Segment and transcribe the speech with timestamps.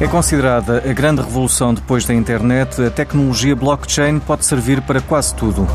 [0.00, 5.34] É considerada a grande revolução depois da internet, a tecnologia blockchain pode servir para quase
[5.34, 5.66] tudo.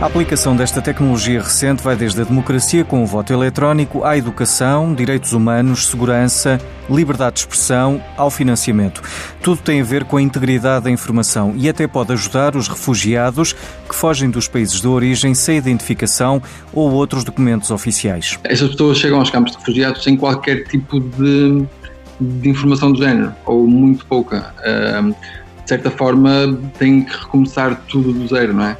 [0.00, 4.94] A aplicação desta tecnologia recente vai desde a democracia com o voto eletrónico à educação,
[4.94, 9.02] direitos humanos, segurança, liberdade de expressão, ao financiamento.
[9.42, 13.52] Tudo tem a ver com a integridade da informação e até pode ajudar os refugiados
[13.52, 16.40] que fogem dos países de origem sem identificação
[16.72, 18.38] ou outros documentos oficiais.
[18.44, 21.64] Essas pessoas chegam aos campos de refugiados sem qualquer tipo de,
[22.22, 24.54] de informação do género, ou muito pouca.
[25.62, 28.76] de certa forma, têm que recomeçar tudo do zero, não é?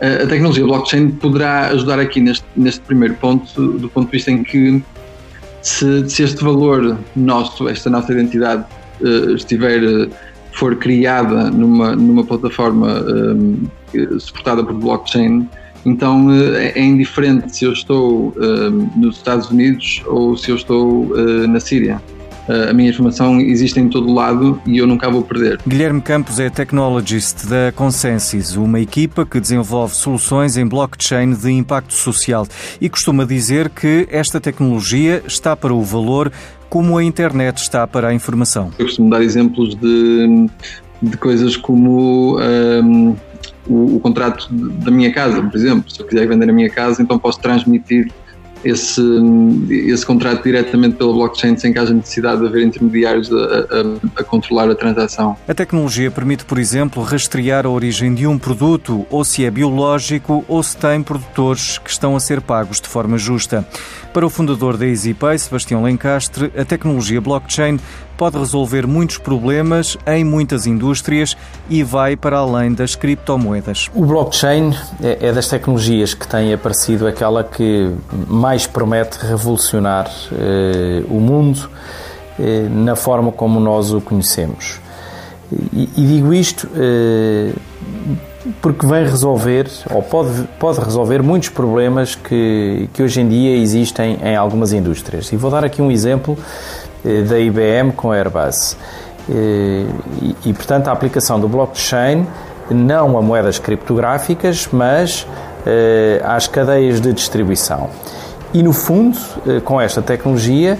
[0.00, 4.42] a tecnologia blockchain poderá ajudar aqui neste, neste primeiro ponto, do ponto de vista em
[4.42, 4.82] que
[5.62, 8.64] se, se este valor nosso, esta nossa identidade
[9.00, 9.80] uh, estiver,
[10.52, 15.48] for criada numa, numa plataforma uh, suportada por blockchain,
[15.84, 18.34] então é, é indiferente se eu estou
[18.96, 21.10] nos Estados Unidos ou se eu estou
[21.48, 22.00] na Síria.
[22.48, 25.60] Eh, a minha informação existe em todo lado e eu nunca a vou perder.
[25.66, 31.94] Guilherme Campos é Technologist da Consensus, uma equipa que desenvolve soluções em blockchain de impacto
[31.94, 32.46] social
[32.80, 36.32] e costuma dizer que esta tecnologia está para o valor
[36.68, 38.70] como a internet está para a informação.
[38.78, 40.48] Eu costumo dar exemplos de,
[41.02, 43.16] de coisas como um,
[43.66, 45.90] o, o, contrato da minha casa, por exemplo.
[45.90, 48.10] Se eu quiser vender a minha casa, então posso transmitir
[48.64, 49.02] esse,
[49.70, 54.24] esse contrato diretamente pela blockchain sem que haja necessidade de haver intermediários a, a, a,
[54.24, 55.36] controlar a transação.
[55.46, 60.44] A tecnologia permite, por exemplo, rastrear a origem de um produto, ou se é biológico,
[60.48, 63.66] ou se tem produtores que estão a ser pagos de forma justa.
[64.12, 67.78] Para o fundador da EasyPay, Sebastião Lencastre, a tecnologia blockchain
[68.22, 71.34] pode resolver muitos problemas em muitas indústrias
[71.70, 73.90] e vai para além das criptomoedas.
[73.94, 77.90] O blockchain é, é das tecnologias que tem aparecido aquela que
[78.28, 81.68] mais promete revolucionar eh, o mundo
[82.38, 84.80] eh, na forma como nós o conhecemos.
[85.72, 87.52] E, e digo isto eh,
[88.60, 94.18] porque vem resolver, ou pode, pode resolver, muitos problemas que, que hoje em dia existem
[94.22, 95.32] em algumas indústrias.
[95.32, 96.36] E vou dar aqui um exemplo
[97.04, 98.76] eh, da IBM com a Airbus.
[99.28, 99.86] Eh,
[100.22, 102.26] e, e, portanto, a aplicação do blockchain
[102.70, 105.26] não a moedas criptográficas, mas
[105.66, 107.90] eh, às cadeias de distribuição.
[108.54, 109.18] E, no fundo,
[109.64, 110.78] com esta tecnologia,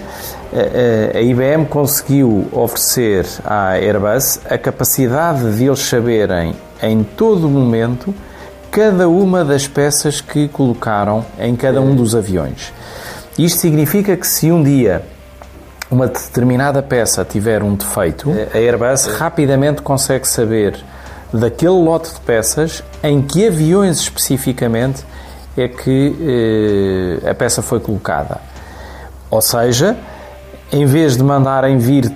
[1.13, 8.13] a IBM conseguiu oferecer à Airbus a capacidade de eles saberem em todo momento
[8.69, 12.71] cada uma das peças que colocaram em cada um dos aviões.
[13.37, 15.03] Isto significa que se um dia
[15.89, 20.75] uma determinada peça tiver um defeito, a Airbus rapidamente consegue saber
[21.31, 25.03] daquele lote de peças em que aviões especificamente
[25.57, 28.41] é que eh, a peça foi colocada.
[29.29, 29.95] Ou seja,
[30.71, 32.11] em vez de mandarem vir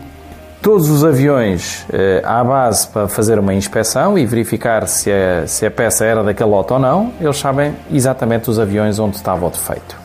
[0.61, 5.65] todos os aviões eh, à base para fazer uma inspeção e verificar se a, se
[5.65, 9.49] a peça era daquele lote ou não, eles sabem exatamente os aviões onde estava o
[9.49, 9.95] defeito.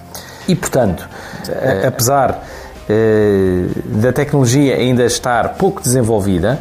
[0.48, 1.08] E, portanto,
[1.48, 2.44] eh, apesar
[2.88, 6.58] eh, da tecnologia ainda estar pouco desenvolvida,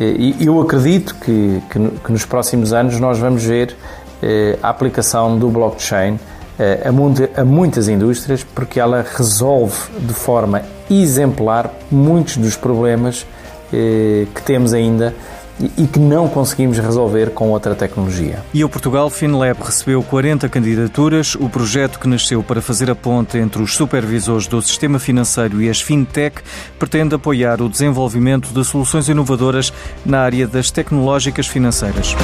[0.00, 3.76] eh, eu acredito que, que, que nos próximos anos nós vamos ver
[4.62, 6.18] a aplicação do blockchain
[7.36, 13.26] a, muitas indústrias, porque ela resolve de forma exemplar muitos dos problemas
[13.70, 15.14] que temos ainda
[15.76, 18.42] e que não conseguimos resolver com outra tecnologia.
[18.52, 21.34] E o Portugal FinLab recebeu 40 candidaturas.
[21.34, 25.68] O projeto que nasceu para fazer a ponte entre os supervisores do sistema financeiro e
[25.68, 26.36] as fintech
[26.78, 29.72] pretende apoiar o desenvolvimento de soluções inovadoras
[30.04, 32.16] na área das tecnológicas financeiras.